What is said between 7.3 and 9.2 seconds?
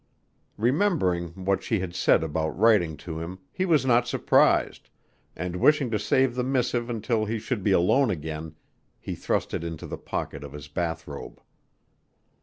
should be alone again, he